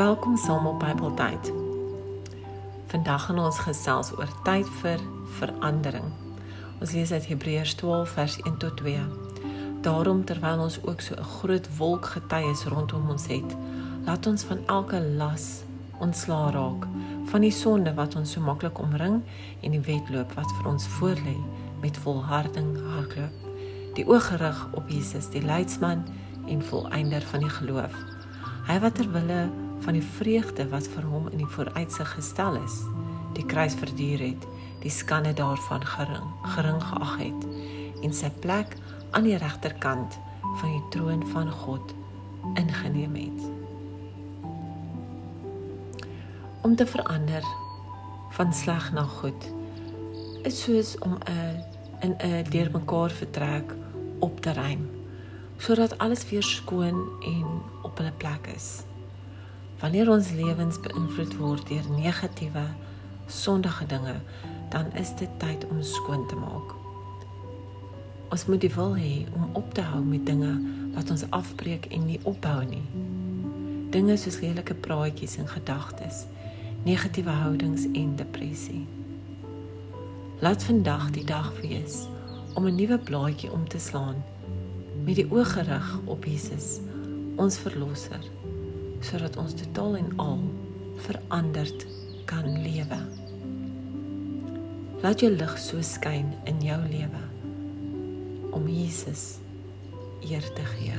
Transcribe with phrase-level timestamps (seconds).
[0.00, 1.52] Welkom saam op Bybeltyd.
[2.86, 5.02] Vandag gaan ons gesels oor tyd vir
[5.36, 6.06] verandering.
[6.80, 9.02] Ons lees uit Hebreërs 12 vers 1 tot 2.
[9.84, 13.56] Daarom terwyl ons ook so 'n groot wolk getuies rondom ons het,
[14.06, 15.62] laat ons van elke las
[15.98, 16.86] ontslaa raak,
[17.24, 19.22] van die sonde wat ons so maklik omring
[19.60, 21.36] en die wedloop wat vir ons voorlê
[21.80, 23.34] met volharding hardloop.
[23.94, 26.04] Die oog gerig op Jesus, die leidsman
[26.46, 27.94] en volëinder van die geloof.
[28.66, 32.80] Hy wat ter wille van die vreugde wat vir hom in die vooruitsig gestel is,
[33.36, 34.46] die kruis verduur het,
[34.80, 37.46] die skande daarvan gering, gering geag het
[38.04, 38.76] en sy plek
[39.10, 40.18] aan die regterkant
[40.60, 41.94] van die troon van God
[42.54, 43.48] ingeneem het.
[46.60, 47.44] Om te verander
[48.36, 49.48] van sleg na goed
[50.48, 51.64] is soos om 'n
[52.00, 53.74] in 'n deurmekaar vertrek
[54.18, 54.88] op te ruim
[55.58, 58.89] sodat alles weer skoon en op hulle plek is.
[59.80, 62.66] Wanneer ons lewens beïnvloed word deur negatiewe,
[63.32, 64.18] sondige dinge,
[64.68, 66.74] dan is dit tyd om skoon te maak.
[68.28, 70.50] Ons moet die wil hê om op te hou met dinge
[70.92, 72.84] wat ons afbreek en nie opbou nie.
[73.90, 76.26] Dinge soos lelike praatjies en gedagtes,
[76.84, 78.84] negatiewe houdings en depressie.
[80.44, 82.04] Laat vandag die dag wees
[82.54, 84.20] om 'n nuwe blaadjie om te slaan
[85.04, 86.80] met die oog gerig op Jesus,
[87.36, 88.20] ons verlosser
[89.00, 90.40] sodat ons totaal en al
[91.06, 91.86] veranderd
[92.28, 93.00] kan lewe.
[95.00, 97.22] Laat jou lig so skyn in jou lewe
[98.52, 99.38] om Jesus
[100.26, 100.98] eer te gee.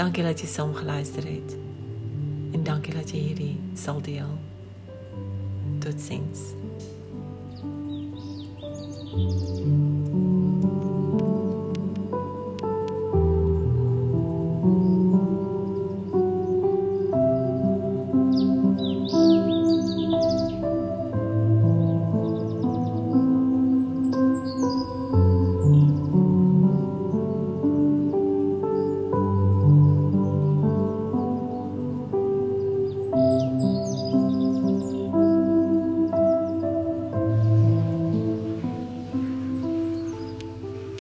[0.00, 1.56] Dankie dat jy saam geluister het.
[2.56, 4.32] En dankie dat jy hierdie sal deel.
[5.84, 6.59] Totsiens.